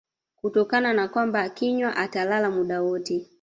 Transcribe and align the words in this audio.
kutokana 0.35 0.93
na 0.93 1.07
kwamba 1.07 1.39
akinywa 1.41 1.95
atalala 1.97 2.49
muda 2.51 2.81
wote 2.81 3.29